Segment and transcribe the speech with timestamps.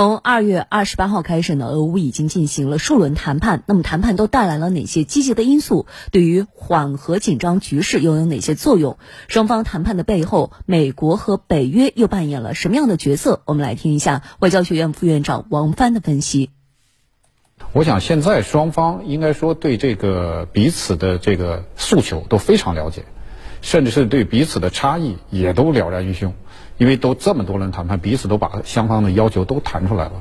[0.00, 3.64] 从二月二十八号开始呢，俄乌已经进行了数轮谈判。
[3.66, 5.84] 那么谈判都带来了哪些积极的因素？
[6.10, 8.96] 对于缓和紧张局势又有哪些作用？
[9.28, 13.42] 双方谈判的背后，美国和北约又扮演了什么样的角色？
[13.44, 16.48] 我们来听一下外交学院副院长王帆的分析。
[17.74, 23.04] 我想现在双方应该说对这个彼此的这个诉求都非常了解，
[23.62, 26.34] 甚至是对彼此的差异也都了然于胸。
[26.78, 30.12] 因为都这么多轮谈判，彼此都把双方的要求都谈出来了，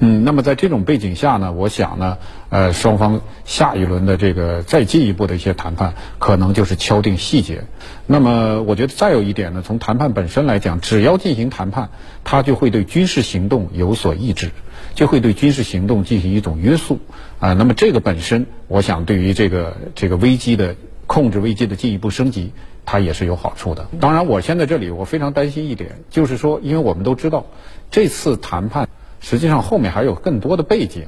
[0.00, 2.18] 嗯，那么在这种背景下呢，我想呢，
[2.50, 7.64] 呃，双方下一轮的这个再进一步的一些谈判，可能就是敲定细节。
[8.06, 11.88] 那么，我觉得再有一点呢，从谈判本身来讲，只要进行谈判，
[12.22, 14.50] 它就会对军事行动有所抑制，
[14.94, 16.98] 就会对军事行动进行一种约束
[17.40, 17.54] 啊。
[17.54, 20.76] 那么这个本身，我想对于这个这个危机的
[21.14, 22.52] 控制危机的进一步升级。
[22.86, 23.86] 它也是有好处的。
[23.98, 27.46] 当然，我现在这里我非常担心一点，就是说，因为我们都知道，
[27.90, 31.06] 这次谈判实际上后面还有更多的背景，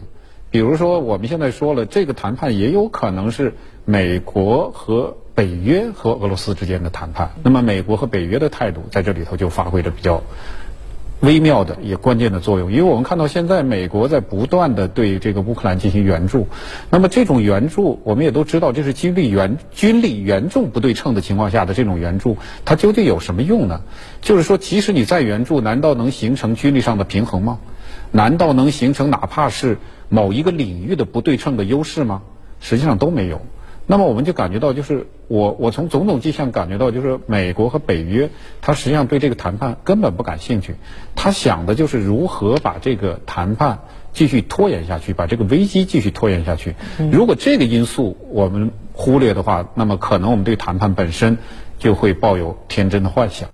[0.50, 3.52] 比如说我们现在说了，这个谈判也有可能是
[3.84, 7.32] 美国和北约和俄罗斯之间的谈判。
[7.42, 10.22] 那么，美国和北约的态度在这里头就发挥着比较。
[11.20, 16.46] 微妙的也关键的作用，因为我们看到现在美国在不断的对这个乌克兰进行援助，
[16.90, 22.36] 那么这种援助我们也都知道，这是军力援军力援助不对称的情况下的这种援助，
[22.66, 23.80] 它究竟有什么用呢？
[24.20, 27.58] 就是说，即使你再援助，难道能形成军力上的平衡吗？
[28.12, 29.78] 难道能形成哪怕是
[30.10, 32.22] 某一个领域的不对称的优势吗？
[32.60, 33.40] 实际上都没有。
[33.88, 40.74] 那么我们就感觉到，就是我我从种种迹象感觉到，就是美国和北约，他实际上对这个谈判根本不感兴趣，
[41.14, 43.78] 他想的就是如何把这个谈判
[44.12, 46.74] 继续拖延下去，把这个危机继续拖延下去。
[47.12, 51.38] 如果这个因素我们忽略的话，那么可能我们对谈判本身
[51.78, 53.50] 就会抱有天真的幻想。